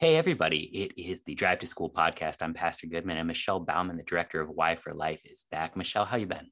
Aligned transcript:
Hey, 0.00 0.16
everybody. 0.16 0.60
It 0.60 0.94
is 0.96 1.20
the 1.24 1.34
Drive 1.34 1.58
to 1.58 1.66
School 1.66 1.90
podcast. 1.90 2.36
I'm 2.40 2.54
Pastor 2.54 2.86
Goodman 2.86 3.18
and 3.18 3.28
Michelle 3.28 3.60
Bauman, 3.60 3.98
the 3.98 4.02
director 4.02 4.40
of 4.40 4.48
Y4Life, 4.48 5.20
is 5.30 5.44
back. 5.50 5.76
Michelle, 5.76 6.06
how 6.06 6.16
you 6.16 6.26
been? 6.26 6.50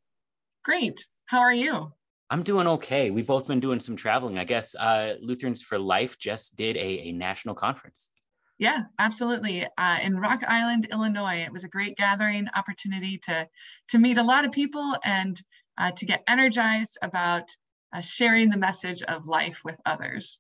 Great. 0.67 1.07
How 1.25 1.39
are 1.39 1.55
you? 1.55 1.91
I'm 2.29 2.43
doing 2.43 2.67
okay. 2.67 3.11
We've 3.11 3.27
both 3.27 3.47
been 3.47 3.59
doing 3.59 3.81
some 3.81 3.97
traveling. 3.97 4.39
I 4.39 4.45
guess 4.45 4.75
uh, 4.75 5.15
Lutherans 5.23 5.63
for 5.63 5.79
Life 5.79 6.19
just 6.19 6.57
did 6.57 6.77
a, 6.77 7.09
a 7.09 7.13
national 7.13 7.55
conference. 7.55 8.11
Yeah, 8.59 8.83
absolutely. 8.99 9.67
Uh, 9.79 9.97
in 10.03 10.21
Rock 10.21 10.43
Island, 10.47 10.89
Illinois, 10.93 11.39
it 11.39 11.51
was 11.51 11.65
a 11.65 11.69
great 11.69 11.97
gathering 11.97 12.49
opportunity 12.55 13.17
to 13.25 13.49
to 13.89 13.99
meet 13.99 14.19
a 14.19 14.23
lot 14.23 14.45
of 14.45 14.53
people 14.53 14.95
and 15.03 15.41
uh, 15.79 15.93
to 15.93 16.05
get 16.05 16.23
energized 16.29 16.99
about 17.01 17.49
uh, 17.97 18.03
sharing 18.03 18.51
the 18.51 18.59
message 18.59 19.01
of 19.01 19.27
life 19.27 19.63
with 19.65 19.81
others. 19.87 20.39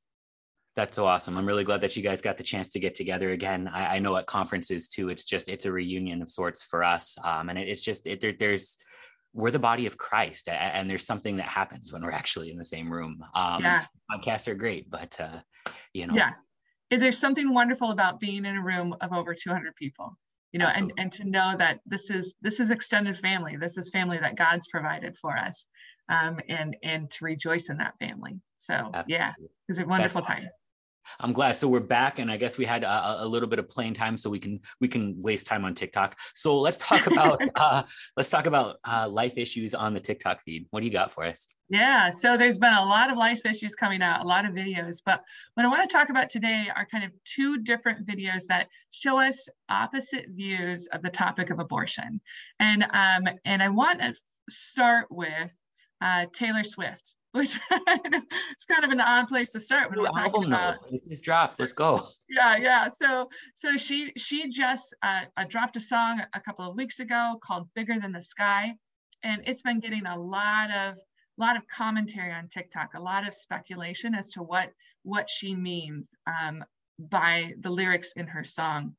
That's 0.78 0.94
so 0.94 1.06
awesome. 1.06 1.36
I'm 1.36 1.44
really 1.44 1.64
glad 1.64 1.80
that 1.80 1.96
you 1.96 2.04
guys 2.04 2.20
got 2.20 2.36
the 2.36 2.44
chance 2.44 2.68
to 2.68 2.78
get 2.78 2.94
together 2.94 3.30
again. 3.30 3.68
I, 3.74 3.96
I 3.96 3.98
know 3.98 4.16
at 4.16 4.26
conferences 4.26 4.86
too, 4.86 5.08
it's 5.08 5.24
just, 5.24 5.48
it's 5.48 5.64
a 5.64 5.72
reunion 5.72 6.22
of 6.22 6.30
sorts 6.30 6.62
for 6.62 6.84
us. 6.84 7.18
Um, 7.24 7.48
and 7.48 7.58
it, 7.58 7.66
it's 7.68 7.80
just, 7.80 8.06
it, 8.06 8.20
there, 8.20 8.32
there's, 8.32 8.78
we're 9.32 9.50
the 9.50 9.58
body 9.58 9.86
of 9.86 9.98
Christ 9.98 10.48
and 10.48 10.88
there's 10.88 11.04
something 11.04 11.38
that 11.38 11.46
happens 11.46 11.92
when 11.92 12.02
we're 12.02 12.12
actually 12.12 12.52
in 12.52 12.58
the 12.58 12.64
same 12.64 12.92
room. 12.92 13.24
Um, 13.34 13.60
yeah. 13.60 13.86
podcasts 14.08 14.46
are 14.46 14.54
great, 14.54 14.88
but 14.88 15.20
uh, 15.20 15.40
you 15.92 16.06
know, 16.06 16.14
yeah, 16.14 16.34
there's 16.92 17.18
something 17.18 17.52
wonderful 17.52 17.90
about 17.90 18.20
being 18.20 18.44
in 18.44 18.54
a 18.54 18.62
room 18.62 18.94
of 19.00 19.12
over 19.12 19.34
200 19.34 19.74
people 19.74 20.16
you 20.52 20.58
know 20.58 20.70
and 20.74 20.92
and 20.96 21.12
to 21.12 21.24
know 21.24 21.54
that 21.58 21.80
this 21.84 22.08
is 22.08 22.34
this 22.40 22.58
is 22.58 22.70
extended 22.70 23.18
family 23.18 23.56
this 23.56 23.76
is 23.76 23.90
family 23.90 24.16
that 24.16 24.34
god's 24.34 24.66
provided 24.68 25.14
for 25.18 25.36
us 25.36 25.66
um, 26.08 26.40
and 26.48 26.74
and 26.82 27.10
to 27.10 27.26
rejoice 27.26 27.68
in 27.68 27.76
that 27.76 27.92
family 27.98 28.40
so 28.56 28.72
Absolutely. 28.72 29.12
yeah 29.12 29.32
it 29.38 29.50
was 29.68 29.78
a 29.78 29.84
wonderful 29.84 30.22
That's 30.22 30.28
time 30.28 30.38
awesome. 30.38 30.50
I'm 31.20 31.32
glad. 31.32 31.56
So 31.56 31.68
we're 31.68 31.80
back, 31.80 32.18
and 32.18 32.30
I 32.30 32.36
guess 32.36 32.58
we 32.58 32.64
had 32.64 32.84
a, 32.84 33.22
a, 33.22 33.26
little 33.26 33.48
bit 33.48 33.58
of 33.58 33.68
playing 33.68 33.94
time, 33.94 34.16
so 34.16 34.30
we 34.30 34.38
can 34.38 34.60
we 34.80 34.88
can 34.88 35.20
waste 35.20 35.46
time 35.46 35.64
on 35.64 35.74
TikTok. 35.74 36.18
So 36.34 36.58
let's 36.58 36.76
talk 36.76 37.06
about 37.12 37.40
uh, 37.54 37.82
let's 38.16 38.30
talk 38.30 38.46
about 38.46 38.76
uh, 38.84 39.08
life 39.08 39.34
issues 39.36 39.74
on 39.74 39.94
the 39.94 40.00
TikTok 40.00 40.42
feed. 40.42 40.66
What 40.70 40.80
do 40.80 40.86
you 40.86 40.92
got 40.92 41.12
for 41.12 41.24
us? 41.24 41.48
Yeah, 41.68 42.10
so 42.10 42.36
there's 42.36 42.58
been 42.58 42.72
a 42.72 42.84
lot 42.84 43.10
of 43.10 43.18
life 43.18 43.44
issues 43.44 43.74
coming 43.74 44.02
out, 44.02 44.24
a 44.24 44.28
lot 44.28 44.46
of 44.46 44.52
videos, 44.52 45.02
but 45.04 45.22
what 45.54 45.66
I 45.66 45.68
want 45.68 45.88
to 45.88 45.94
talk 45.94 46.08
about 46.08 46.30
today 46.30 46.68
are 46.74 46.86
kind 46.86 47.04
of 47.04 47.12
two 47.24 47.58
different 47.58 48.06
videos 48.06 48.46
that 48.48 48.68
show 48.90 49.18
us 49.18 49.48
opposite 49.68 50.26
views 50.30 50.88
of 50.92 51.02
the 51.02 51.10
topic 51.10 51.50
of 51.50 51.58
abortion, 51.58 52.20
and 52.58 52.82
um, 52.82 53.28
and 53.44 53.62
I 53.62 53.68
want 53.68 54.00
to 54.00 54.14
start 54.48 55.08
with 55.10 55.50
uh, 56.00 56.26
Taylor 56.32 56.64
Swift 56.64 57.14
which 57.32 57.58
it's 57.70 58.64
kind 58.66 58.84
of 58.84 58.90
an 58.90 59.00
odd 59.00 59.28
place 59.28 59.52
to 59.52 59.60
start 59.60 59.90
when 59.90 60.00
we're 60.00 60.08
talking 60.10 60.44
about 60.44 60.76
it 60.90 61.06
just 61.06 61.22
dropped. 61.22 61.60
Let's 61.60 61.72
go. 61.72 62.08
Yeah 62.28 62.56
yeah. 62.56 62.88
So 62.88 63.28
so 63.54 63.76
she 63.76 64.12
she 64.16 64.50
just 64.50 64.94
uh, 65.02 65.22
uh, 65.36 65.44
dropped 65.48 65.76
a 65.76 65.80
song 65.80 66.22
a 66.32 66.40
couple 66.40 66.68
of 66.68 66.76
weeks 66.76 67.00
ago 67.00 67.38
called 67.42 67.68
bigger 67.74 67.96
than 68.00 68.12
the 68.12 68.22
sky. 68.22 68.74
And 69.22 69.42
it's 69.46 69.62
been 69.62 69.80
getting 69.80 70.06
a 70.06 70.18
lot 70.18 70.70
of 70.70 70.98
lot 71.36 71.56
of 71.56 71.62
commentary 71.68 72.32
on 72.32 72.48
tiktok 72.48 72.94
a 72.94 73.00
lot 73.00 73.26
of 73.26 73.32
speculation 73.32 74.14
as 74.14 74.32
to 74.32 74.42
what 74.42 74.72
what 75.04 75.30
she 75.30 75.54
means 75.54 76.06
um, 76.26 76.64
by 76.98 77.52
the 77.60 77.70
lyrics 77.70 78.12
in 78.16 78.26
her 78.26 78.44
song. 78.44 78.94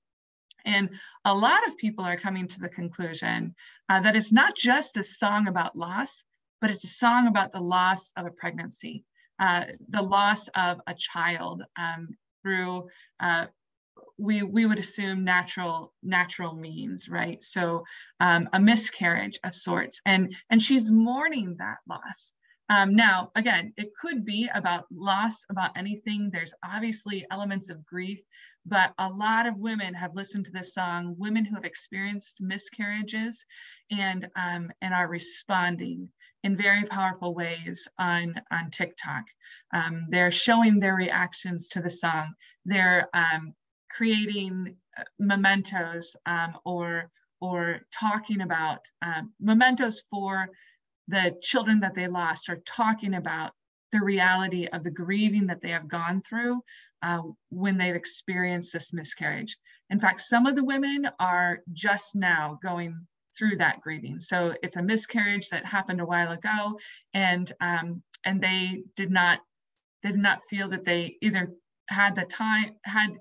And 0.65 0.89
a 1.25 1.33
lot 1.33 1.67
of 1.67 1.77
people 1.77 2.03
are 2.05 2.17
coming 2.17 2.47
to 2.47 2.59
the 2.59 2.69
conclusion 2.69 3.55
uh, 3.87 4.01
that 4.01 4.15
it's 4.15 4.31
not 4.31 4.55
just 4.55 4.97
a 4.97 5.03
song 5.03 5.47
about 5.47 5.77
loss 5.77 6.23
but 6.61 6.69
it's 6.69 6.83
a 6.83 6.87
song 6.87 7.27
about 7.27 7.53
the 7.53 7.61
loss 7.61 8.11
of 8.17 8.25
a 8.25 8.31
pregnancy, 8.31 9.03
uh, 9.39 9.65
the 9.89 10.01
loss 10.01 10.47
of 10.49 10.81
a 10.87 10.93
child 10.93 11.63
um, 11.77 12.09
through 12.43 12.87
uh, 13.19 13.45
we 14.17 14.43
we 14.43 14.65
would 14.65 14.79
assume 14.79 15.23
natural 15.23 15.93
natural 16.03 16.53
means, 16.53 17.07
right? 17.09 17.41
So 17.43 17.85
um, 18.19 18.49
a 18.53 18.59
miscarriage 18.59 19.39
of 19.43 19.55
sorts, 19.55 20.01
and 20.05 20.35
and 20.49 20.61
she's 20.61 20.91
mourning 20.91 21.55
that 21.59 21.77
loss. 21.87 22.33
Um, 22.71 22.95
now, 22.95 23.31
again, 23.33 23.73
it 23.77 23.95
could 23.99 24.25
be 24.25 24.47
about 24.53 24.85
loss, 24.91 25.43
about 25.49 25.71
anything. 25.75 26.29
There's 26.31 26.53
obviously 26.63 27.25
elements 27.31 27.69
of 27.71 27.83
grief, 27.83 28.19
but 28.63 28.93
a 28.99 29.09
lot 29.09 29.47
of 29.47 29.57
women 29.57 29.95
have 29.95 30.13
listened 30.13 30.45
to 30.45 30.51
this 30.51 30.75
song, 30.75 31.15
women 31.17 31.45
who 31.45 31.55
have 31.55 31.65
experienced 31.65 32.39
miscarriages 32.39 33.43
and, 33.89 34.29
um, 34.35 34.71
and 34.83 34.93
are 34.93 35.07
responding 35.07 36.11
in 36.43 36.55
very 36.55 36.85
powerful 36.85 37.33
ways 37.33 37.87
on, 37.97 38.35
on 38.51 38.71
TikTok. 38.71 39.25
Um, 39.73 40.07
they're 40.09 40.31
showing 40.31 40.79
their 40.79 40.95
reactions 40.95 41.69
to 41.69 41.81
the 41.81 41.89
song. 41.89 42.33
They're 42.65 43.09
um, 43.13 43.53
creating 43.91 44.75
uh, 44.97 45.03
mementos 45.19 46.15
um, 46.25 46.57
or, 46.65 47.09
or 47.41 47.81
talking 47.91 48.41
about 48.41 48.79
um, 49.01 49.33
mementos 49.39 50.01
for 50.09 50.49
the 51.07 51.35
children 51.41 51.79
that 51.79 51.95
they 51.95 52.07
lost, 52.07 52.49
or 52.49 52.57
talking 52.65 53.15
about 53.15 53.51
the 53.91 53.99
reality 53.99 54.67
of 54.67 54.83
the 54.83 54.91
grieving 54.91 55.47
that 55.47 55.61
they 55.61 55.71
have 55.71 55.87
gone 55.87 56.21
through 56.21 56.61
uh, 57.01 57.21
when 57.49 57.77
they've 57.77 57.95
experienced 57.95 58.71
this 58.73 58.93
miscarriage. 58.93 59.57
In 59.89 59.99
fact, 59.99 60.21
some 60.21 60.45
of 60.45 60.55
the 60.55 60.63
women 60.63 61.09
are 61.19 61.59
just 61.73 62.15
now 62.15 62.59
going 62.61 63.07
through 63.39 63.55
that 63.57 63.79
grieving. 63.81 64.19
So 64.19 64.53
it's 64.61 64.75
a 64.75 64.83
miscarriage 64.83 65.49
that 65.49 65.65
happened 65.65 66.01
a 66.01 66.05
while 66.05 66.31
ago, 66.31 66.77
and 67.13 67.51
um, 67.61 68.03
and 68.25 68.41
they 68.41 68.83
did 68.97 69.09
not 69.09 69.39
they 70.03 70.11
did 70.11 70.19
not 70.19 70.43
feel 70.49 70.69
that 70.69 70.85
they 70.85 71.15
either 71.21 71.53
had 71.87 72.15
the 72.15 72.25
time 72.25 72.75
had 72.83 73.15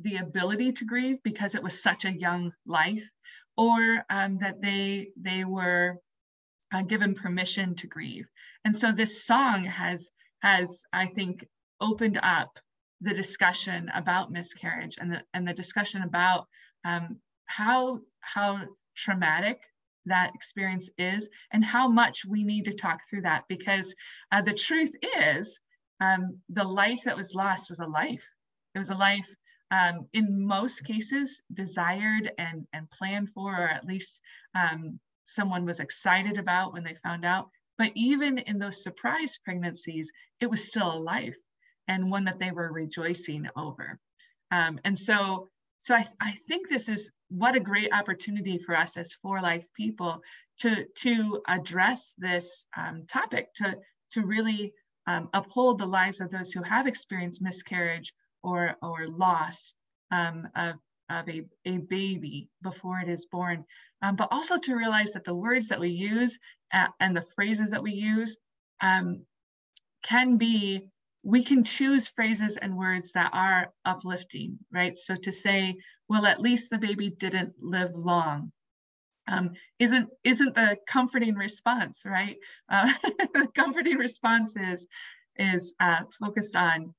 the 0.00 0.16
ability 0.16 0.72
to 0.72 0.86
grieve 0.86 1.18
because 1.22 1.54
it 1.54 1.62
was 1.62 1.82
such 1.82 2.06
a 2.06 2.12
young 2.12 2.52
life, 2.66 3.06
or 3.56 4.04
um, 4.08 4.38
that 4.38 4.62
they 4.62 5.10
they 5.20 5.44
were 5.44 5.98
uh, 6.72 6.82
given 6.82 7.14
permission 7.14 7.74
to 7.76 7.86
grieve. 7.86 8.26
And 8.64 8.76
so 8.76 8.92
this 8.92 9.24
song 9.24 9.64
has 9.64 10.10
has 10.40 10.82
I 10.92 11.06
think 11.06 11.46
opened 11.80 12.18
up 12.22 12.58
the 13.02 13.14
discussion 13.14 13.90
about 13.94 14.32
miscarriage 14.32 14.96
and 14.98 15.12
the 15.12 15.22
and 15.34 15.46
the 15.46 15.54
discussion 15.54 16.02
about 16.02 16.46
um, 16.84 17.18
how 17.46 18.00
how 18.20 18.62
traumatic 18.94 19.60
that 20.06 20.32
experience 20.34 20.90
is 20.98 21.28
and 21.52 21.64
how 21.64 21.88
much 21.88 22.24
we 22.24 22.44
need 22.44 22.64
to 22.64 22.74
talk 22.74 23.00
through 23.08 23.22
that 23.22 23.44
because 23.48 23.94
uh, 24.32 24.42
the 24.42 24.54
truth 24.54 24.92
is 25.20 25.60
um, 26.00 26.38
the 26.48 26.64
life 26.64 27.02
that 27.04 27.16
was 27.16 27.34
lost 27.34 27.68
was 27.68 27.80
a 27.80 27.86
life. 27.86 28.26
It 28.74 28.78
was 28.78 28.90
a 28.90 28.94
life 28.94 29.28
um, 29.70 30.06
in 30.12 30.46
most 30.46 30.84
cases 30.84 31.42
desired 31.52 32.32
and, 32.38 32.66
and 32.72 32.90
planned 32.90 33.30
for 33.30 33.54
or 33.54 33.68
at 33.68 33.84
least 33.84 34.20
um, 34.54 34.98
someone 35.24 35.64
was 35.64 35.80
excited 35.80 36.38
about 36.38 36.72
when 36.72 36.84
they 36.84 36.96
found 37.02 37.24
out. 37.24 37.50
But 37.78 37.92
even 37.94 38.38
in 38.38 38.58
those 38.58 38.82
surprise 38.82 39.38
pregnancies 39.44 40.12
it 40.40 40.50
was 40.50 40.66
still 40.66 40.92
a 40.92 40.98
life 40.98 41.36
and 41.86 42.10
one 42.10 42.24
that 42.24 42.38
they 42.38 42.50
were 42.50 42.72
rejoicing 42.72 43.48
over. 43.56 43.98
Um, 44.50 44.80
and 44.84 44.98
so 44.98 45.48
so 45.80 45.94
I, 45.94 46.06
I 46.20 46.32
think 46.32 46.68
this 46.68 46.88
is 46.88 47.10
what 47.30 47.54
a 47.54 47.60
great 47.60 47.92
opportunity 47.92 48.58
for 48.58 48.76
us 48.76 48.96
as 48.96 49.14
for 49.14 49.40
life 49.40 49.66
people 49.74 50.22
to 50.58 50.84
to 50.96 51.40
address 51.46 52.12
this 52.18 52.66
um, 52.76 53.06
topic 53.06 53.54
to 53.54 53.76
to 54.12 54.26
really 54.26 54.74
um, 55.06 55.28
uphold 55.32 55.78
the 55.78 55.86
lives 55.86 56.20
of 56.20 56.30
those 56.30 56.52
who 56.52 56.62
have 56.62 56.86
experienced 56.86 57.42
miscarriage 57.42 58.12
or 58.42 58.76
or 58.82 59.08
loss 59.08 59.74
um, 60.10 60.48
of 60.54 60.74
of 61.08 61.28
a, 61.28 61.42
a 61.64 61.78
baby 61.78 62.48
before 62.62 63.00
it 63.00 63.08
is 63.08 63.26
born. 63.26 63.64
Um, 64.02 64.16
but 64.16 64.28
also 64.30 64.58
to 64.58 64.76
realize 64.76 65.12
that 65.12 65.24
the 65.24 65.34
words 65.34 65.68
that 65.68 65.80
we 65.80 65.88
use 65.88 66.38
uh, 66.72 66.86
and 67.00 67.16
the 67.16 67.26
phrases 67.34 67.70
that 67.70 67.82
we 67.82 67.92
use 67.92 68.38
um, 68.80 69.26
can 70.02 70.36
be 70.36 70.86
we 71.22 71.44
can 71.44 71.64
choose 71.64 72.08
phrases 72.08 72.56
and 72.56 72.76
words 72.76 73.12
that 73.12 73.30
are 73.32 73.72
uplifting, 73.84 74.58
right? 74.72 74.96
So 74.96 75.16
to 75.16 75.32
say, 75.32 75.76
well, 76.08 76.26
at 76.26 76.40
least 76.40 76.70
the 76.70 76.78
baby 76.78 77.10
didn't 77.10 77.54
live 77.60 77.94
long, 77.94 78.52
um, 79.28 79.52
isn't 79.78 80.08
isn't 80.24 80.54
the 80.54 80.78
comforting 80.86 81.34
response, 81.34 82.02
right? 82.04 82.36
Uh, 82.68 82.92
the 83.34 83.48
comforting 83.54 83.96
response 83.96 84.56
is 84.56 84.86
is 85.36 85.74
uh, 85.78 86.00
focused 86.18 86.56
on 86.56 86.94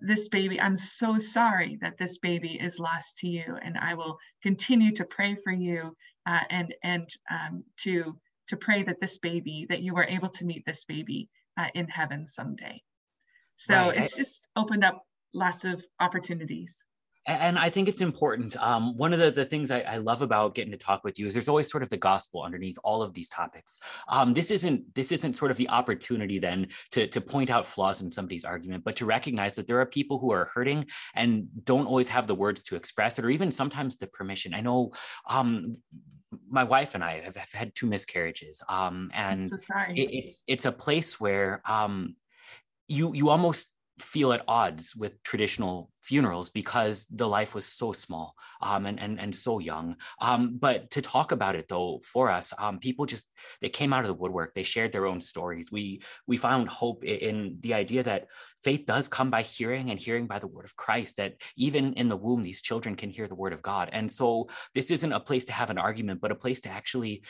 this 0.00 0.28
baby. 0.28 0.60
I'm 0.60 0.76
so 0.76 1.18
sorry 1.18 1.78
that 1.80 1.98
this 1.98 2.18
baby 2.18 2.58
is 2.60 2.78
lost 2.78 3.18
to 3.18 3.28
you, 3.28 3.56
and 3.62 3.78
I 3.78 3.94
will 3.94 4.18
continue 4.42 4.92
to 4.92 5.04
pray 5.04 5.36
for 5.36 5.52
you 5.52 5.96
uh, 6.26 6.40
and 6.50 6.74
and 6.82 7.08
um, 7.30 7.64
to 7.78 8.18
to 8.48 8.56
pray 8.56 8.82
that 8.82 9.00
this 9.00 9.18
baby 9.18 9.66
that 9.68 9.82
you 9.82 9.94
were 9.94 10.04
able 10.04 10.28
to 10.30 10.44
meet 10.44 10.64
this 10.66 10.84
baby 10.84 11.28
uh, 11.56 11.68
in 11.74 11.88
heaven 11.88 12.26
someday. 12.26 12.82
So 13.56 13.74
right. 13.74 13.96
it's 13.96 14.16
just 14.16 14.46
opened 14.54 14.84
up 14.84 15.02
lots 15.32 15.64
of 15.64 15.84
opportunities. 16.00 16.84
and 17.26 17.58
I 17.58 17.70
think 17.70 17.88
it's 17.88 18.00
important. 18.00 18.56
Um, 18.62 18.96
one 18.96 19.12
of 19.12 19.18
the, 19.18 19.30
the 19.30 19.44
things 19.44 19.70
I, 19.70 19.80
I, 19.80 19.96
love 19.96 20.22
about 20.22 20.54
getting 20.54 20.70
to 20.70 20.78
talk 20.78 21.02
with 21.02 21.18
you 21.18 21.26
is 21.26 21.34
there's 21.34 21.48
always 21.48 21.68
sort 21.68 21.82
of 21.82 21.88
the 21.88 21.96
gospel 21.96 22.42
underneath 22.42 22.78
all 22.84 23.02
of 23.02 23.14
these 23.14 23.28
topics. 23.28 23.80
Um, 24.08 24.32
this 24.32 24.52
isn't 24.52 24.94
this 24.94 25.10
isn't 25.10 25.34
sort 25.34 25.50
of 25.50 25.56
the 25.56 25.68
opportunity 25.68 26.38
then 26.38 26.68
to, 26.92 27.08
to 27.08 27.20
point 27.20 27.50
out 27.50 27.66
flaws 27.66 28.00
in 28.00 28.12
somebody's 28.12 28.44
argument, 28.44 28.84
but 28.84 28.96
to 28.96 29.06
recognize 29.06 29.56
that 29.56 29.66
there 29.66 29.80
are 29.80 29.86
people 29.86 30.18
who 30.18 30.30
are 30.32 30.44
hurting 30.54 30.86
and 31.14 31.48
don't 31.64 31.86
always 31.86 32.08
have 32.08 32.28
the 32.28 32.34
words 32.34 32.62
to 32.64 32.76
express 32.76 33.18
it, 33.18 33.24
or 33.24 33.30
even 33.30 33.50
sometimes 33.50 33.96
the 33.96 34.06
permission. 34.06 34.54
I 34.54 34.60
know 34.60 34.92
um, 35.28 35.78
my 36.48 36.64
wife 36.64 36.94
and 36.94 37.02
I 37.02 37.20
have, 37.20 37.36
have 37.36 37.52
had 37.52 37.74
two 37.74 37.86
miscarriages, 37.86 38.62
um, 38.68 39.10
and 39.14 39.48
so 39.48 39.56
it, 39.88 40.10
it's 40.12 40.42
it's 40.46 40.64
a 40.64 40.72
place 40.72 41.18
where 41.18 41.60
um, 41.64 42.14
you 42.88 43.14
you 43.14 43.28
almost 43.28 43.68
feel 43.98 44.32
at 44.32 44.44
odds 44.46 44.94
with 44.94 45.22
traditional 45.22 45.90
funerals 46.02 46.50
because 46.50 47.06
the 47.06 47.26
life 47.26 47.54
was 47.54 47.64
so 47.64 47.92
small 47.92 48.34
um, 48.60 48.86
and, 48.86 49.00
and, 49.00 49.18
and 49.18 49.34
so 49.34 49.58
young. 49.58 49.96
Um, 50.20 50.58
but 50.58 50.90
to 50.90 51.02
talk 51.02 51.32
about 51.32 51.56
it 51.56 51.66
though, 51.68 52.00
for 52.04 52.30
us, 52.30 52.52
um, 52.58 52.78
people 52.78 53.06
just, 53.06 53.30
they 53.60 53.68
came 53.68 53.92
out 53.92 54.02
of 54.02 54.06
the 54.06 54.14
woodwork. 54.14 54.54
They 54.54 54.62
shared 54.62 54.92
their 54.92 55.06
own 55.06 55.20
stories. 55.20 55.72
We, 55.72 56.02
we 56.26 56.36
found 56.36 56.68
hope 56.68 57.04
in 57.04 57.56
the 57.60 57.74
idea 57.74 58.02
that 58.02 58.26
faith 58.62 58.84
does 58.86 59.08
come 59.08 59.30
by 59.30 59.42
hearing 59.42 59.90
and 59.90 59.98
hearing 59.98 60.26
by 60.26 60.38
the 60.38 60.46
word 60.46 60.64
of 60.64 60.76
Christ, 60.76 61.16
that 61.16 61.34
even 61.56 61.94
in 61.94 62.08
the 62.08 62.16
womb, 62.16 62.42
these 62.42 62.60
children 62.60 62.96
can 62.96 63.10
hear 63.10 63.26
the 63.26 63.34
word 63.34 63.52
of 63.52 63.62
God. 63.62 63.88
And 63.92 64.10
so 64.12 64.48
this 64.74 64.90
isn't 64.90 65.12
a 65.12 65.20
place 65.20 65.46
to 65.46 65.52
have 65.52 65.70
an 65.70 65.78
argument, 65.78 66.20
but 66.20 66.32
a 66.32 66.36
place 66.36 66.60
to 66.60 66.68
actually 66.68 67.22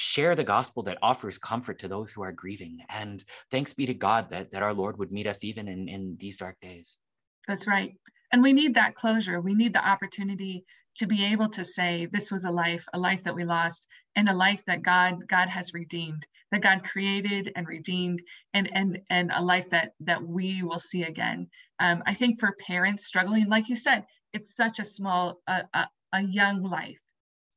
share 0.00 0.34
the 0.34 0.44
gospel 0.44 0.82
that 0.84 0.98
offers 1.02 1.38
comfort 1.38 1.78
to 1.80 1.88
those 1.88 2.10
who 2.10 2.22
are 2.22 2.32
grieving. 2.32 2.78
And 2.88 3.24
thanks 3.50 3.74
be 3.74 3.86
to 3.86 3.94
God 3.94 4.30
that, 4.30 4.50
that 4.50 4.62
our 4.62 4.74
Lord 4.74 4.98
would 4.98 5.12
meet 5.12 5.26
us 5.26 5.44
even 5.44 5.68
in, 5.68 5.88
in 5.88 6.16
these 6.18 6.36
dark 6.36 6.56
days. 6.60 6.98
That's 7.46 7.66
right. 7.66 7.94
And 8.32 8.42
we 8.42 8.52
need 8.52 8.74
that 8.74 8.94
closure. 8.94 9.40
We 9.40 9.54
need 9.54 9.74
the 9.74 9.86
opportunity 9.86 10.64
to 10.96 11.06
be 11.06 11.24
able 11.24 11.48
to 11.50 11.64
say 11.64 12.08
this 12.12 12.30
was 12.30 12.44
a 12.44 12.50
life, 12.50 12.84
a 12.92 12.98
life 12.98 13.24
that 13.24 13.34
we 13.34 13.44
lost, 13.44 13.86
and 14.16 14.28
a 14.28 14.34
life 14.34 14.64
that 14.66 14.82
God 14.82 15.26
God 15.28 15.48
has 15.48 15.72
redeemed, 15.74 16.26
that 16.52 16.62
God 16.62 16.84
created 16.84 17.52
and 17.56 17.66
redeemed, 17.66 18.22
and 18.54 18.70
and 18.74 18.98
and 19.08 19.30
a 19.34 19.42
life 19.42 19.70
that 19.70 19.92
that 20.00 20.22
we 20.22 20.62
will 20.62 20.80
see 20.80 21.04
again. 21.04 21.48
Um, 21.78 22.02
I 22.06 22.14
think 22.14 22.38
for 22.38 22.56
parents 22.60 23.06
struggling, 23.06 23.48
like 23.48 23.68
you 23.68 23.76
said, 23.76 24.04
it's 24.32 24.54
such 24.54 24.78
a 24.78 24.84
small, 24.84 25.40
a, 25.46 25.64
a, 25.74 25.88
a 26.12 26.22
young 26.22 26.62
life 26.62 27.00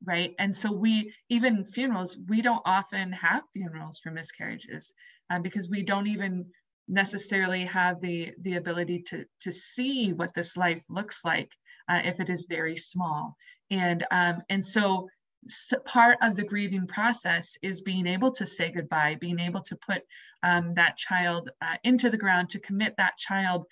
right? 0.05 0.33
And 0.39 0.55
so 0.55 0.71
we, 0.71 1.13
even 1.29 1.63
funerals, 1.63 2.17
we 2.27 2.41
don't 2.41 2.61
often 2.65 3.11
have 3.13 3.43
funerals 3.53 3.99
for 3.99 4.11
miscarriages 4.11 4.93
um, 5.29 5.41
because 5.41 5.69
we 5.69 5.83
don't 5.83 6.07
even 6.07 6.45
necessarily 6.87 7.63
have 7.65 8.01
the 8.01 8.33
the 8.41 8.55
ability 8.55 9.01
to 9.01 9.25
to 9.39 9.51
see 9.53 10.11
what 10.11 10.33
this 10.33 10.57
life 10.57 10.83
looks 10.89 11.21
like 11.23 11.49
uh, 11.87 12.01
if 12.03 12.19
it 12.19 12.29
is 12.29 12.45
very 12.49 12.77
small. 12.77 13.35
And 13.71 14.05
um, 14.11 14.41
and 14.49 14.63
so 14.63 15.07
part 15.85 16.17
of 16.21 16.35
the 16.35 16.43
grieving 16.45 16.87
process 16.87 17.57
is 17.61 17.81
being 17.81 18.07
able 18.07 18.31
to 18.31 18.45
say 18.45 18.71
goodbye, 18.71 19.17
being 19.19 19.39
able 19.39 19.61
to 19.61 19.75
put 19.75 20.03
um, 20.41 20.73
that 20.75 20.97
child 20.97 21.49
uh, 21.61 21.75
into 21.83 22.09
the 22.09 22.17
ground, 22.17 22.49
to 22.49 22.59
commit 22.59 22.95
that 22.97 23.17
child 23.17 23.65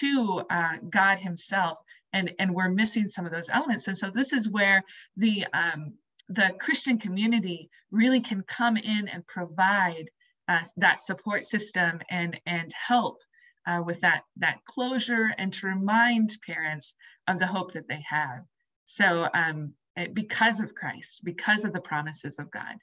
to 0.00 0.42
uh, 0.50 0.76
God 0.88 1.18
Himself, 1.18 1.78
and 2.12 2.32
and 2.38 2.54
we're 2.54 2.68
missing 2.70 3.08
some 3.08 3.26
of 3.26 3.32
those 3.32 3.50
elements. 3.50 3.88
And 3.88 3.96
so 3.96 4.10
this 4.10 4.32
is 4.32 4.48
where 4.48 4.82
the 5.16 5.46
um, 5.52 5.94
the 6.28 6.52
christian 6.60 6.98
community 6.98 7.70
really 7.90 8.20
can 8.20 8.42
come 8.42 8.76
in 8.76 9.08
and 9.08 9.26
provide 9.26 10.10
uh, 10.46 10.60
that 10.76 11.00
support 11.00 11.44
system 11.44 12.00
and 12.10 12.38
and 12.46 12.72
help 12.72 13.18
uh, 13.66 13.82
with 13.84 14.00
that 14.00 14.22
that 14.36 14.64
closure 14.64 15.32
and 15.38 15.52
to 15.52 15.66
remind 15.66 16.36
parents 16.46 16.94
of 17.26 17.38
the 17.38 17.46
hope 17.46 17.72
that 17.72 17.88
they 17.88 18.02
have. 18.06 18.44
So 18.84 19.28
um, 19.34 19.74
because 20.14 20.60
of 20.60 20.74
christ 20.74 21.22
because 21.24 21.64
of 21.64 21.72
the 21.72 21.80
promises 21.80 22.38
of 22.38 22.50
god. 22.50 22.76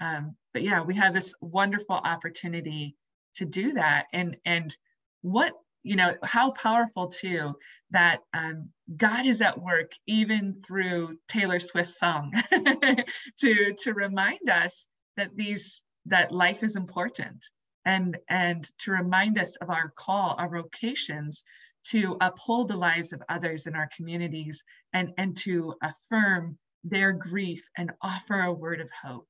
Um, 0.00 0.36
but 0.52 0.62
yeah 0.62 0.82
we 0.82 0.94
have 0.96 1.14
this 1.14 1.34
wonderful 1.40 1.96
opportunity 1.96 2.96
to 3.36 3.44
do 3.44 3.74
that. 3.74 4.06
And 4.12 4.36
and 4.44 4.76
what 5.22 5.52
you 5.82 5.96
know 5.96 6.14
how 6.22 6.50
powerful 6.50 7.08
too 7.08 7.54
that 7.90 8.20
um, 8.34 8.68
god 8.96 9.26
is 9.26 9.40
at 9.40 9.60
work 9.60 9.92
even 10.06 10.62
through 10.66 11.18
taylor 11.28 11.60
swift's 11.60 11.98
song 11.98 12.32
to 13.38 13.74
to 13.78 13.92
remind 13.92 14.48
us 14.50 14.86
that 15.16 15.34
these 15.36 15.82
that 16.06 16.32
life 16.32 16.62
is 16.62 16.76
important 16.76 17.44
and 17.84 18.18
and 18.28 18.68
to 18.78 18.90
remind 18.92 19.38
us 19.38 19.56
of 19.56 19.70
our 19.70 19.92
call 19.96 20.34
our 20.38 20.48
vocations 20.48 21.44
to 21.84 22.16
uphold 22.20 22.68
the 22.68 22.76
lives 22.76 23.12
of 23.12 23.22
others 23.28 23.66
in 23.66 23.74
our 23.74 23.88
communities 23.96 24.62
and 24.92 25.12
and 25.18 25.36
to 25.36 25.74
affirm 25.82 26.58
their 26.84 27.12
grief 27.12 27.64
and 27.76 27.92
offer 28.02 28.40
a 28.40 28.52
word 28.52 28.80
of 28.80 28.90
hope. 28.90 29.28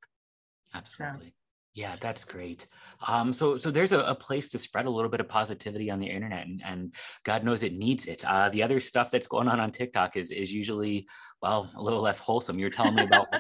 Absolutely. 0.75 1.27
so, 1.27 1.33
yeah, 1.75 1.97
that's 2.01 2.25
great. 2.25 2.67
Um, 3.07 3.33
so, 3.33 3.57
so 3.57 3.71
there's 3.71 3.93
a, 3.93 4.01
a, 4.01 4.15
place 4.15 4.51
to 4.51 4.59
spread 4.59 4.85
a 4.85 4.91
little 4.91 5.09
bit 5.09 5.21
of 5.21 5.29
positivity 5.29 5.91
on 5.91 5.99
the 5.99 6.07
internet, 6.07 6.47
and, 6.47 6.63
and 6.65 6.95
God 7.25 7.45
knows 7.45 7.63
it 7.63 7.73
needs 7.73 8.07
it. 8.07 8.23
Uh, 8.27 8.51
the 8.51 8.63
other 8.63 8.79
stuff 8.79 9.11
that's 9.11 9.27
going 9.27 9.49
on 9.49 9.59
on 9.59 9.71
TikTok 9.71 10.17
is 10.17 10.31
is 10.31 10.53
usually, 10.53 11.07
well, 11.41 11.71
a 11.75 11.83
little 11.83 12.03
less 12.03 12.19
wholesome. 12.19 12.59
You're 12.59 12.71
telling 12.71 12.95
me 12.95 13.05
about. 13.05 13.27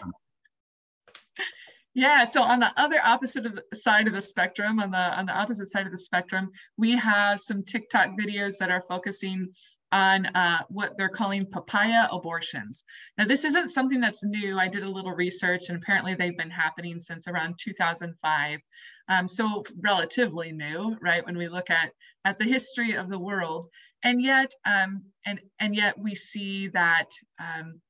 Yeah, 1.94 2.25
so 2.25 2.43
on 2.43 2.58
the 2.58 2.73
other 2.79 2.99
opposite 3.05 3.44
of 3.44 3.55
the 3.55 3.76
side 3.76 4.06
of 4.06 4.14
the 4.14 4.23
spectrum, 4.23 4.81
on 4.81 4.93
the 4.93 4.96
on 4.96 5.26
the 5.26 5.38
opposite 5.38 5.69
side 5.69 5.84
of 5.84 5.93
the 5.93 5.99
spectrum, 5.99 6.50
we 6.79 6.93
have 6.93 7.38
some 7.38 7.62
TikTok 7.62 8.12
videos 8.19 8.56
that 8.61 8.70
are 8.70 8.82
focusing 8.88 9.49
on 9.93 10.25
uh, 10.27 10.62
what 10.71 10.97
they're 10.97 11.11
calling 11.11 11.44
papaya 11.44 12.09
abortions. 12.11 12.85
Now, 13.19 13.27
this 13.27 13.44
isn't 13.44 13.69
something 13.69 14.00
that's 14.00 14.25
new. 14.25 14.59
I 14.59 14.69
did 14.69 14.83
a 14.83 14.91
little 14.91 15.12
research, 15.12 15.69
and 15.69 15.77
apparently 15.77 16.15
they've 16.15 16.37
been 16.37 16.50
happening 16.50 16.99
since 16.99 17.29
around 17.29 17.56
2005. 17.59 18.61
Um, 19.09 19.29
so 19.29 19.65
relatively 19.79 20.50
new, 20.53 20.97
right? 21.00 21.25
When 21.25 21.37
we 21.37 21.49
look 21.49 21.69
at 21.71 21.93
at 22.25 22.39
the 22.39 22.47
history 22.47 22.97
of 22.97 23.11
the 23.11 23.19
world, 23.19 23.69
and 24.03 24.23
yet, 24.23 24.53
um, 24.65 25.03
and 25.27 25.41
and 25.61 25.77
yet 25.77 25.99
we 25.99 26.15
see 26.15 26.69
that 26.69 27.11
um, 27.39 27.81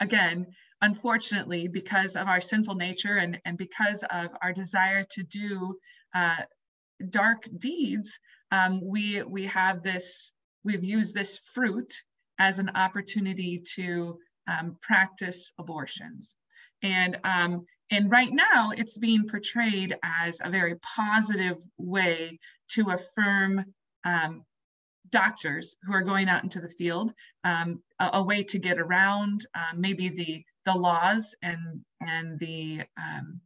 again. 0.00 0.46
Unfortunately, 0.80 1.68
because 1.68 2.16
of 2.16 2.26
our 2.26 2.40
sinful 2.40 2.74
nature 2.74 3.16
and, 3.16 3.38
and 3.44 3.56
because 3.56 4.02
of 4.10 4.30
our 4.42 4.52
desire 4.52 5.06
to 5.12 5.22
do 5.22 5.76
uh, 6.12 6.42
dark 7.08 7.44
deeds, 7.56 8.18
um, 8.50 8.80
we 8.84 9.22
we 9.22 9.46
have 9.46 9.84
this 9.84 10.32
we've 10.64 10.84
used 10.84 11.14
this 11.14 11.40
fruit 11.54 11.92
as 12.38 12.58
an 12.58 12.70
opportunity 12.74 13.62
to 13.74 14.18
um, 14.48 14.76
practice 14.80 15.52
abortions. 15.58 16.36
And, 16.82 17.18
um, 17.24 17.66
and 17.90 18.10
right 18.10 18.32
now 18.32 18.70
it's 18.76 18.98
being 18.98 19.28
portrayed 19.28 19.96
as 20.02 20.40
a 20.42 20.50
very 20.50 20.76
positive 20.76 21.58
way 21.78 22.38
to 22.70 22.90
affirm 22.90 23.64
um, 24.04 24.44
doctors 25.10 25.76
who 25.82 25.92
are 25.92 26.02
going 26.02 26.28
out 26.28 26.42
into 26.42 26.60
the 26.60 26.68
field, 26.68 27.12
um, 27.44 27.82
a, 28.00 28.10
a, 28.14 28.22
way 28.22 28.42
to 28.42 28.58
get 28.58 28.78
around 28.78 29.46
uh, 29.54 29.72
maybe 29.76 30.08
the, 30.08 30.44
the 30.64 30.74
laws 30.74 31.34
and, 31.42 31.84
and 32.00 32.38
the 32.38 32.82
um, 32.96 33.40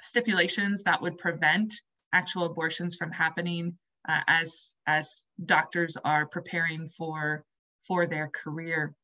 stipulations 0.00 0.82
that 0.84 1.02
would 1.02 1.18
prevent 1.18 1.74
actual 2.12 2.44
abortions 2.44 2.94
from 2.96 3.10
happening 3.10 3.76
uh, 4.08 4.20
as 4.26 4.74
as 4.86 5.22
doctors 5.44 5.96
are 6.02 6.26
preparing 6.26 6.88
for 6.88 7.44
for 7.86 8.06
their 8.06 8.28
career. 8.28 8.94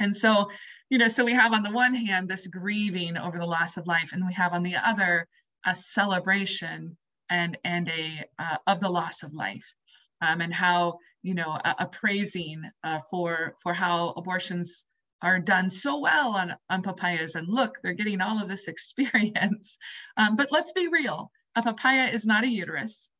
And 0.00 0.14
so 0.14 0.50
you 0.88 0.98
know 0.98 1.08
so 1.08 1.24
we 1.24 1.34
have 1.34 1.52
on 1.52 1.62
the 1.62 1.72
one 1.72 1.94
hand 1.94 2.28
this 2.28 2.46
grieving 2.46 3.16
over 3.16 3.38
the 3.38 3.46
loss 3.46 3.76
of 3.76 3.86
life 3.86 4.10
and 4.12 4.26
we 4.26 4.34
have 4.34 4.52
on 4.52 4.62
the 4.62 4.76
other 4.76 5.26
a 5.66 5.74
celebration 5.74 6.96
and 7.28 7.58
and 7.64 7.88
a 7.88 8.24
uh, 8.38 8.56
of 8.66 8.80
the 8.80 8.88
loss 8.88 9.22
of 9.22 9.34
life 9.34 9.74
um, 10.22 10.40
and 10.40 10.54
how 10.54 10.98
you 11.22 11.34
know 11.34 11.50
a, 11.64 11.74
a 11.80 11.86
praising 11.86 12.62
uh, 12.84 13.00
for 13.10 13.54
for 13.62 13.74
how 13.74 14.10
abortions 14.10 14.84
are 15.20 15.40
done 15.40 15.68
so 15.68 15.98
well 15.98 16.30
on 16.30 16.54
on 16.70 16.80
papayas 16.80 17.34
and 17.34 17.48
look 17.48 17.76
they're 17.82 17.92
getting 17.92 18.20
all 18.20 18.40
of 18.40 18.48
this 18.48 18.68
experience. 18.74 19.76
Um, 20.16 20.36
but 20.36 20.52
let's 20.52 20.72
be 20.72 20.86
real 20.88 21.30
a 21.56 21.62
papaya 21.62 22.06
is 22.06 22.24
not 22.24 22.44
a 22.44 22.48
uterus 22.48 23.10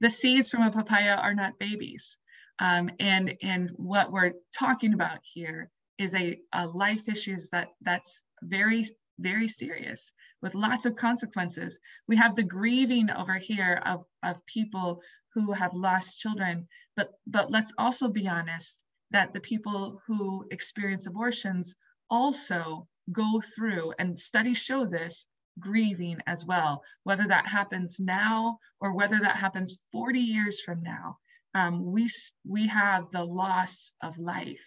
the 0.00 0.10
seeds 0.10 0.50
from 0.50 0.62
a 0.62 0.70
papaya 0.70 1.14
are 1.16 1.34
not 1.34 1.58
babies. 1.58 2.16
Um, 2.58 2.90
and, 2.98 3.34
and 3.42 3.70
what 3.76 4.10
we're 4.10 4.32
talking 4.58 4.94
about 4.94 5.20
here 5.22 5.70
is 5.98 6.14
a, 6.14 6.38
a 6.52 6.66
life 6.66 7.08
issues 7.08 7.48
that 7.50 7.68
that's 7.82 8.22
very, 8.42 8.86
very 9.18 9.48
serious 9.48 10.12
with 10.42 10.54
lots 10.54 10.86
of 10.86 10.96
consequences. 10.96 11.78
We 12.06 12.16
have 12.16 12.36
the 12.36 12.44
grieving 12.44 13.10
over 13.10 13.34
here 13.34 13.80
of, 13.84 14.04
of 14.22 14.46
people 14.46 15.02
who 15.34 15.52
have 15.52 15.74
lost 15.74 16.18
children, 16.18 16.68
but, 16.96 17.10
but 17.26 17.50
let's 17.50 17.72
also 17.78 18.08
be 18.08 18.28
honest 18.28 18.80
that 19.10 19.32
the 19.32 19.40
people 19.40 20.00
who 20.06 20.46
experience 20.50 21.06
abortions 21.06 21.74
also 22.10 22.86
go 23.10 23.40
through, 23.54 23.92
and 23.98 24.18
studies 24.18 24.58
show 24.58 24.84
this, 24.84 25.26
grieving 25.58 26.18
as 26.26 26.44
well, 26.44 26.82
whether 27.04 27.26
that 27.28 27.46
happens 27.48 27.98
now 28.00 28.58
or 28.80 28.94
whether 28.94 29.18
that 29.20 29.36
happens 29.36 29.78
40 29.92 30.20
years 30.20 30.60
from 30.60 30.82
now. 30.82 31.18
Um, 31.54 31.92
we, 31.92 32.08
we 32.46 32.68
have 32.68 33.10
the 33.10 33.24
loss 33.24 33.92
of 34.02 34.18
life. 34.18 34.64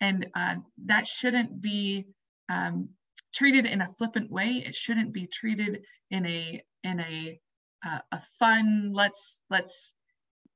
and 0.00 0.26
uh, 0.34 0.56
that 0.86 1.06
shouldn't 1.06 1.60
be 1.60 2.06
um, 2.48 2.90
treated 3.34 3.66
in 3.66 3.80
a 3.80 3.92
flippant 3.92 4.30
way. 4.30 4.62
It 4.66 4.74
shouldn't 4.74 5.12
be 5.12 5.26
treated 5.26 5.82
in 6.10 6.26
a 6.26 6.62
in 6.82 7.00
a 7.00 7.40
uh, 7.86 7.98
a 8.12 8.22
fun 8.38 8.90
let's 8.92 9.40
let's 9.50 9.94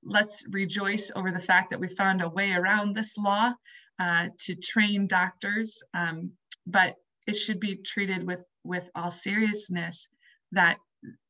let's 0.04 0.44
rejoice 0.50 1.10
over 1.14 1.30
the 1.32 1.40
fact 1.40 1.70
that 1.70 1.80
we 1.80 1.88
found 1.88 2.22
a 2.22 2.28
way 2.28 2.52
around 2.52 2.94
this 2.94 3.16
law 3.18 3.52
uh, 3.98 4.28
to 4.40 4.54
train 4.54 5.06
doctors, 5.08 5.82
um, 5.92 6.32
but 6.66 6.94
it 7.28 7.36
should 7.36 7.60
be 7.60 7.76
treated 7.76 8.26
with 8.26 8.40
with 8.64 8.90
all 8.94 9.10
seriousness 9.10 10.08
that 10.52 10.78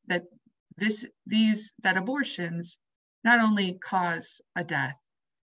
that 0.07 0.23
this 0.77 1.05
these 1.27 1.73
that 1.83 1.97
abortions 1.97 2.79
not 3.23 3.39
only 3.39 3.73
cause 3.73 4.41
a 4.55 4.63
death 4.63 4.95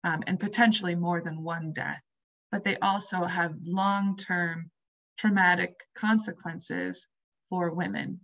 um, 0.05 0.23
and 0.25 0.39
potentially 0.39 0.95
more 0.95 1.21
than 1.21 1.43
one 1.43 1.73
death, 1.73 2.01
but 2.49 2.63
they 2.63 2.77
also 2.77 3.25
have 3.25 3.53
long-term 3.61 4.71
traumatic 5.17 5.75
consequences 5.95 7.07
for 7.49 7.73
women. 7.73 8.21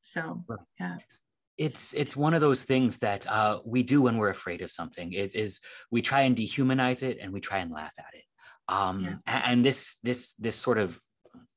So 0.00 0.44
yeah 0.78 0.96
it's 1.56 1.92
it's 1.92 2.16
one 2.16 2.32
of 2.32 2.40
those 2.40 2.64
things 2.64 2.98
that 2.98 3.26
uh, 3.26 3.60
we 3.66 3.82
do 3.82 4.00
when 4.00 4.16
we're 4.16 4.30
afraid 4.30 4.62
of 4.62 4.70
something 4.70 5.12
is 5.12 5.34
is 5.34 5.60
we 5.90 6.00
try 6.00 6.22
and 6.22 6.34
dehumanize 6.34 7.02
it 7.02 7.18
and 7.20 7.32
we 7.34 7.40
try 7.40 7.58
and 7.58 7.70
laugh 7.70 7.92
at 7.98 8.14
it 8.14 8.24
um, 8.68 9.00
yeah. 9.26 9.42
and 9.44 9.62
this 9.62 9.98
this 10.02 10.34
this 10.36 10.56
sort 10.56 10.78
of 10.78 10.98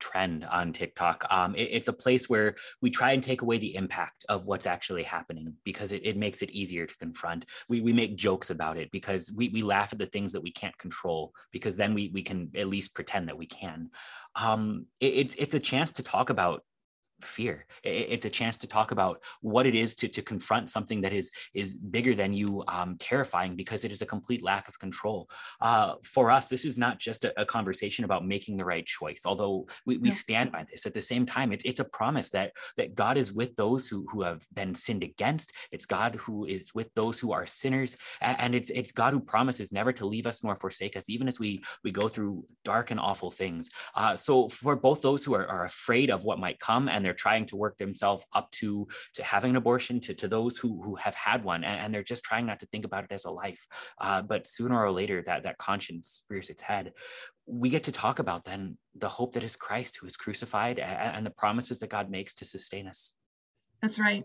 trend 0.03 0.43
on 0.45 0.73
TikTok. 0.73 1.25
Um, 1.29 1.55
it, 1.55 1.69
it's 1.71 1.87
a 1.87 1.93
place 1.93 2.27
where 2.27 2.55
we 2.81 2.89
try 2.89 3.13
and 3.13 3.23
take 3.23 3.41
away 3.41 3.57
the 3.57 3.75
impact 3.75 4.25
of 4.27 4.47
what's 4.47 4.65
actually 4.65 5.03
happening 5.03 5.53
because 5.63 5.93
it, 5.93 6.05
it 6.05 6.17
makes 6.17 6.41
it 6.41 6.51
easier 6.51 6.85
to 6.85 6.97
confront. 6.97 7.45
We, 7.69 7.79
we 7.79 7.93
make 7.93 8.17
jokes 8.17 8.49
about 8.49 8.77
it 8.77 8.91
because 8.91 9.31
we, 9.35 9.47
we 9.49 9.63
laugh 9.63 9.93
at 9.93 9.99
the 9.99 10.05
things 10.05 10.33
that 10.33 10.43
we 10.43 10.51
can't 10.51 10.77
control 10.77 11.31
because 11.53 11.77
then 11.77 11.93
we, 11.93 12.11
we 12.13 12.21
can 12.21 12.51
at 12.55 12.67
least 12.67 12.93
pretend 12.93 13.29
that 13.29 13.37
we 13.37 13.45
can. 13.45 13.91
Um, 14.35 14.87
it, 14.99 15.13
it's, 15.13 15.35
it's 15.35 15.55
a 15.55 15.59
chance 15.59 15.91
to 15.93 16.03
talk 16.03 16.29
about 16.29 16.63
fear. 17.23 17.65
It's 17.83 18.25
a 18.25 18.29
chance 18.29 18.57
to 18.57 18.67
talk 18.67 18.91
about 18.91 19.21
what 19.41 19.65
it 19.65 19.75
is 19.75 19.95
to, 19.95 20.07
to 20.07 20.21
confront 20.21 20.69
something 20.69 21.01
that 21.01 21.13
is 21.13 21.31
is 21.53 21.77
bigger 21.77 22.15
than 22.15 22.33
you 22.33 22.63
um, 22.67 22.97
terrifying 22.99 23.55
because 23.55 23.83
it 23.83 23.91
is 23.91 24.01
a 24.01 24.05
complete 24.05 24.41
lack 24.41 24.67
of 24.67 24.79
control. 24.79 25.29
Uh, 25.61 25.95
for 26.03 26.31
us 26.31 26.49
this 26.49 26.65
is 26.65 26.77
not 26.77 26.99
just 26.99 27.23
a, 27.23 27.41
a, 27.41 27.45
conversation 27.45 28.05
about 28.05 28.25
making 28.25 28.57
the 28.57 28.65
right 28.65 28.85
choice 28.85 29.21
although 29.25 29.67
we, 29.85 29.97
we 29.97 30.09
stand 30.11 30.51
by 30.51 30.65
this. 30.69 30.85
At 30.85 30.93
the 30.93 31.01
same 31.01 31.25
time 31.25 31.51
it's, 31.51 31.63
it's 31.65 31.79
a 31.79 31.85
promise 31.85 32.29
that 32.29 32.53
that 32.77 32.95
god 32.95 33.17
is 33.17 33.31
with 33.31 33.55
those 33.55 33.87
who, 33.87 34.05
who 34.11 34.21
have 34.21 34.41
been 34.53 34.73
sinned 34.75 35.03
against. 35.03 35.53
It's 35.71 35.85
god 35.85 36.15
who 36.15 36.45
is 36.45 36.73
with 36.73 36.93
those 36.95 37.19
who 37.19 37.31
are 37.31 37.45
sinners 37.45 37.97
and 38.21 38.55
it's 38.55 38.69
it's 38.69 38.91
god 38.91 39.13
who 39.13 39.19
promises 39.19 39.71
never 39.71 39.93
to 39.93 40.05
leave 40.05 40.25
us 40.25 40.43
nor 40.43 40.55
forsake 40.55 40.95
us 40.97 41.09
even 41.09 41.27
as 41.27 41.39
we 41.39 41.61
we 41.83 41.91
go 41.91 42.07
through 42.07 42.45
dark 42.63 42.91
and 42.91 42.99
awful 42.99 43.31
things. 43.31 43.69
Uh, 43.95 44.15
so 44.15 44.49
for 44.49 44.75
both 44.75 45.01
those 45.01 45.23
who 45.23 45.33
are, 45.33 45.47
are 45.47 45.65
afraid 45.65 46.09
of 46.09 46.23
what 46.23 46.39
might 46.39 46.59
come 46.59 46.87
and 46.87 47.05
they're 47.05 47.12
they're 47.13 47.17
trying 47.17 47.45
to 47.45 47.55
work 47.55 47.77
themselves 47.77 48.25
up 48.33 48.49
to 48.51 48.87
to 49.13 49.23
having 49.23 49.51
an 49.51 49.55
abortion 49.55 49.99
to, 49.99 50.13
to 50.15 50.27
those 50.27 50.57
who 50.57 50.81
who 50.81 50.95
have 50.95 51.15
had 51.15 51.43
one 51.43 51.63
and, 51.63 51.79
and 51.79 51.93
they're 51.93 52.03
just 52.03 52.23
trying 52.23 52.45
not 52.45 52.59
to 52.59 52.65
think 52.65 52.85
about 52.85 53.03
it 53.03 53.11
as 53.11 53.25
a 53.25 53.31
life. 53.31 53.67
Uh, 53.99 54.21
but 54.21 54.47
sooner 54.47 54.81
or 54.81 54.91
later 54.91 55.21
that 55.25 55.43
that 55.43 55.57
conscience 55.57 56.23
rears 56.29 56.49
its 56.49 56.61
head. 56.61 56.93
We 57.45 57.69
get 57.69 57.83
to 57.83 57.91
talk 57.91 58.19
about 58.19 58.45
then 58.45 58.77
the 58.95 59.09
hope 59.09 59.33
that 59.33 59.43
is 59.43 59.55
christ 59.55 59.97
who 59.97 60.07
is 60.07 60.17
crucified 60.17 60.79
and, 60.79 61.17
and 61.17 61.25
the 61.25 61.31
promises 61.31 61.79
that 61.79 61.89
god 61.89 62.09
makes 62.09 62.33
to 62.35 62.45
sustain 62.45 62.87
us. 62.87 63.13
That's 63.81 63.99
right. 63.99 64.23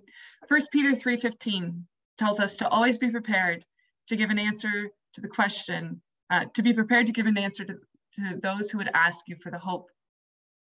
First 0.48 0.70
peter 0.72 0.92
3.15 0.92 1.82
tells 2.16 2.40
us 2.40 2.56
to 2.58 2.68
always 2.68 2.98
be 2.98 3.10
prepared 3.10 3.64
to 4.08 4.16
give 4.16 4.30
an 4.30 4.38
answer 4.38 4.88
to 5.14 5.20
the 5.20 5.28
question 5.28 6.00
uh, 6.30 6.44
to 6.54 6.62
be 6.62 6.72
prepared 6.72 7.06
to 7.06 7.12
give 7.12 7.26
an 7.26 7.38
answer 7.38 7.64
to, 7.64 7.74
to 8.14 8.36
those 8.42 8.70
who 8.70 8.78
would 8.78 8.90
ask 8.92 9.28
you 9.28 9.36
for 9.42 9.50
the 9.50 9.58
hope 9.58 9.90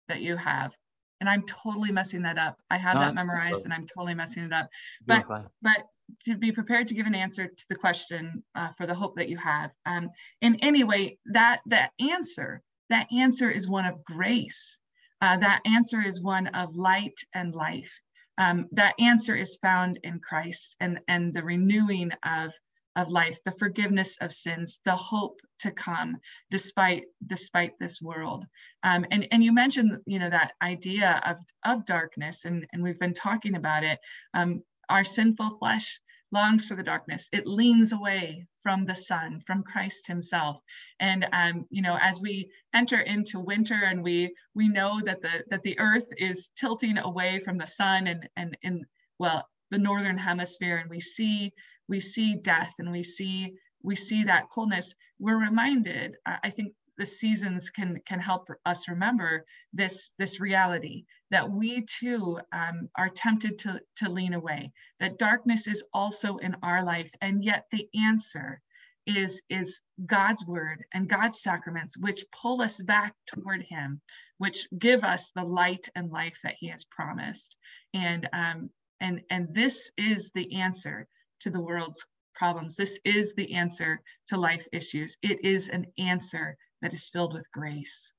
that 0.08 0.20
you 0.20 0.36
have 0.36 0.72
and 1.20 1.28
I'm 1.28 1.42
totally 1.42 1.92
messing 1.92 2.22
that 2.22 2.38
up. 2.38 2.58
I 2.70 2.76
have 2.76 2.94
no, 2.94 3.00
that 3.00 3.14
memorized 3.14 3.64
and 3.64 3.72
I'm 3.72 3.86
totally 3.86 4.14
messing 4.14 4.44
it 4.44 4.52
up. 4.52 4.68
But 5.06 5.26
but 5.62 5.86
to 6.26 6.36
be 6.36 6.52
prepared 6.52 6.88
to 6.88 6.94
give 6.94 7.06
an 7.06 7.14
answer 7.14 7.46
to 7.46 7.64
the 7.68 7.74
question 7.74 8.42
uh, 8.54 8.70
for 8.72 8.86
the 8.86 8.94
hope 8.94 9.16
that 9.16 9.28
you 9.28 9.38
have. 9.38 9.70
Um, 9.86 10.10
in 10.42 10.56
any 10.56 10.84
way, 10.84 11.18
that 11.26 11.60
that 11.66 11.90
answer 11.98 12.62
that 12.90 13.08
answer 13.12 13.50
is 13.50 13.68
one 13.68 13.86
of 13.86 14.04
grace. 14.04 14.78
Uh, 15.20 15.38
that 15.38 15.62
answer 15.64 16.02
is 16.02 16.22
one 16.22 16.48
of 16.48 16.76
light 16.76 17.18
and 17.34 17.54
life. 17.54 18.00
Um, 18.36 18.68
that 18.72 18.94
answer 18.98 19.34
is 19.36 19.58
found 19.62 20.00
in 20.02 20.20
Christ 20.20 20.76
and 20.80 21.00
and 21.08 21.32
the 21.32 21.44
renewing 21.44 22.10
of 22.24 22.52
of 22.96 23.10
life, 23.10 23.42
the 23.44 23.52
forgiveness 23.52 24.16
of 24.20 24.32
sins, 24.32 24.80
the 24.84 24.96
hope 24.96 25.40
to 25.60 25.70
come 25.70 26.18
despite 26.50 27.04
despite 27.26 27.78
this 27.78 28.00
world. 28.00 28.44
Um, 28.82 29.06
and 29.10 29.26
and 29.30 29.42
you 29.42 29.52
mentioned 29.52 29.98
you 30.06 30.18
know 30.18 30.30
that 30.30 30.52
idea 30.62 31.20
of 31.24 31.36
of 31.64 31.86
darkness, 31.86 32.44
and 32.44 32.66
and 32.72 32.82
we've 32.82 32.98
been 32.98 33.14
talking 33.14 33.54
about 33.54 33.84
it. 33.84 33.98
Um, 34.32 34.62
our 34.88 35.04
sinful 35.04 35.58
flesh 35.58 36.00
longs 36.30 36.66
for 36.66 36.74
the 36.74 36.82
darkness. 36.82 37.28
It 37.32 37.46
leans 37.46 37.92
away 37.92 38.46
from 38.62 38.84
the 38.84 38.96
sun, 38.96 39.40
from 39.40 39.62
Christ 39.62 40.06
Himself. 40.06 40.60
And 41.00 41.26
um, 41.32 41.66
you 41.70 41.80
know, 41.82 41.96
as 42.00 42.20
we 42.20 42.50
enter 42.74 43.00
into 43.00 43.40
winter, 43.40 43.80
and 43.82 44.02
we 44.02 44.34
we 44.54 44.68
know 44.68 45.00
that 45.04 45.22
the 45.22 45.44
that 45.50 45.62
the 45.62 45.78
earth 45.78 46.06
is 46.18 46.50
tilting 46.56 46.98
away 46.98 47.40
from 47.40 47.56
the 47.58 47.66
sun, 47.66 48.06
and 48.06 48.28
and 48.36 48.58
in 48.62 48.84
well 49.18 49.48
the 49.70 49.78
northern 49.78 50.18
hemisphere, 50.18 50.76
and 50.76 50.90
we 50.90 51.00
see 51.00 51.52
we 51.88 52.00
see 52.00 52.34
death 52.36 52.72
and 52.78 52.90
we 52.90 53.02
see 53.02 53.54
we 53.82 53.96
see 53.96 54.24
that 54.24 54.48
coldness 54.50 54.94
we're 55.18 55.38
reminded 55.38 56.16
i 56.26 56.50
think 56.50 56.72
the 56.96 57.06
seasons 57.06 57.70
can 57.70 58.00
can 58.06 58.20
help 58.20 58.48
us 58.64 58.88
remember 58.88 59.44
this 59.72 60.12
this 60.18 60.40
reality 60.40 61.04
that 61.30 61.50
we 61.50 61.84
too 61.98 62.38
um, 62.52 62.88
are 62.96 63.08
tempted 63.08 63.58
to 63.58 63.80
to 63.96 64.08
lean 64.08 64.34
away 64.34 64.72
that 65.00 65.18
darkness 65.18 65.66
is 65.66 65.84
also 65.92 66.36
in 66.36 66.56
our 66.62 66.84
life 66.84 67.10
and 67.20 67.44
yet 67.44 67.64
the 67.72 67.88
answer 67.94 68.60
is 69.06 69.42
is 69.50 69.80
god's 70.06 70.46
word 70.46 70.84
and 70.94 71.08
god's 71.08 71.42
sacraments 71.42 71.98
which 71.98 72.24
pull 72.30 72.62
us 72.62 72.80
back 72.80 73.14
toward 73.26 73.62
him 73.62 74.00
which 74.38 74.68
give 74.76 75.04
us 75.04 75.30
the 75.34 75.44
light 75.44 75.88
and 75.94 76.10
life 76.10 76.40
that 76.42 76.56
he 76.58 76.68
has 76.68 76.84
promised. 76.84 77.56
And 77.92 78.28
um, 78.32 78.70
and 79.00 79.22
and 79.30 79.54
this 79.54 79.92
is 79.96 80.30
the 80.34 80.60
answer 80.60 81.06
to 81.44 81.50
the 81.50 81.60
world's 81.60 82.06
problems. 82.34 82.74
This 82.74 82.98
is 83.04 83.34
the 83.34 83.54
answer 83.54 84.00
to 84.28 84.36
life 84.36 84.66
issues. 84.72 85.16
It 85.22 85.44
is 85.44 85.68
an 85.68 85.86
answer 85.98 86.56
that 86.82 86.92
is 86.92 87.08
filled 87.08 87.34
with 87.34 87.50
grace. 87.52 88.12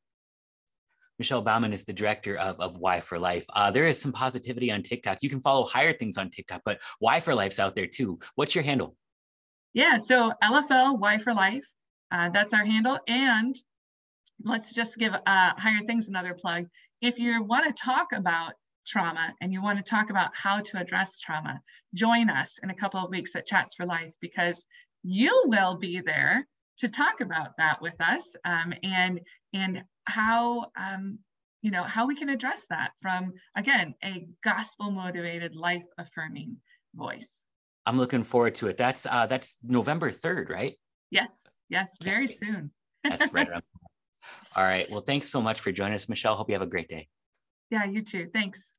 Michelle 1.18 1.42
Bauman 1.42 1.74
is 1.74 1.86
the 1.86 1.94
director 1.94 2.38
of, 2.38 2.60
of 2.60 2.80
Y4Life. 2.80 3.46
Uh, 3.54 3.72
there 3.72 3.88
is 3.88 4.00
some 4.00 4.12
positivity 4.12 4.72
on 4.72 4.84
TikTok. 4.84 5.20
You 5.22 5.30
can 5.30 5.42
follow 5.42 5.66
higher 5.66 5.94
things 5.94 6.18
on 6.18 6.30
TikTok, 6.30 6.62
but 6.66 6.82
Y4Life's 7.04 7.60
out 7.60 7.76
there 7.76 7.88
too. 7.88 8.20
What's 8.36 8.54
your 8.54 8.64
handle? 8.64 8.96
Yeah, 9.74 9.98
so 9.98 10.34
LFL 10.44 11.00
Y4Life. 11.00 11.64
Uh, 12.12 12.30
that's 12.30 12.54
our 12.54 12.66
handle. 12.66 13.00
And 13.08 13.56
let's 14.44 14.74
just 14.74 14.98
give 14.98 15.14
uh, 15.14 15.20
Higher 15.26 15.86
Things 15.88 16.08
another 16.08 16.34
plug. 16.34 16.68
If 17.02 17.18
you 17.18 17.42
want 17.44 17.66
to 17.66 17.84
talk 17.84 18.08
about 18.14 18.54
trauma 18.86 19.34
and 19.42 19.52
you 19.52 19.62
want 19.62 19.78
to 19.78 19.84
talk 19.84 20.10
about 20.10 20.36
how 20.36 20.60
to 20.62 20.80
address 20.80 21.20
trauma, 21.20 21.62
join 21.94 22.30
us 22.30 22.60
in 22.64 22.70
a 22.70 22.76
couple 22.76 23.04
of 23.04 23.10
weeks 23.10 23.36
at 23.36 23.48
Chats 23.48 23.74
for 23.74 23.86
Life 23.86 24.14
because 24.22 24.66
you 25.04 25.44
will 25.48 25.76
be 25.76 26.02
there 26.02 26.48
to 26.80 26.90
talk 26.90 27.22
about 27.22 27.58
that 27.58 27.82
with 27.82 28.00
us 28.02 28.36
um, 28.44 28.74
and 28.84 29.22
and 29.54 29.84
how 30.06 30.68
um, 30.78 31.20
you 31.66 31.72
know 31.72 31.82
how 31.82 32.06
we 32.06 32.16
can 32.16 32.30
address 32.30 32.68
that 32.70 32.92
from 33.02 33.34
again 33.56 33.96
a 34.04 34.28
gospel 34.44 34.92
motivated 34.92 35.56
life 35.56 35.86
affirming 35.98 36.58
voice. 36.94 37.42
I'm 37.88 37.98
looking 37.98 38.22
forward 38.22 38.54
to 38.56 38.68
it. 38.68 38.78
That's 38.78 39.08
uh 39.10 39.26
that's 39.26 39.58
november 39.64 40.12
3rd 40.12 40.50
right? 40.50 40.76
Yes 41.10 41.48
yes 41.70 41.98
very 42.04 42.28
soon. 42.28 42.70
That's 43.04 43.34
right 43.34 43.50
around 43.50 43.64
all 44.56 44.64
right. 44.64 44.90
Well 44.92 45.02
thanks 45.02 45.28
so 45.28 45.42
much 45.42 45.60
for 45.60 45.72
joining 45.72 45.96
us 45.96 46.08
michelle. 46.08 46.36
Hope 46.36 46.50
you 46.50 46.56
have 46.56 46.62
a 46.62 46.68
great 46.68 46.88
day. 46.88 47.08
Yeah 47.72 47.86
you 47.86 48.04
too. 48.04 48.30
Thanks 48.32 48.75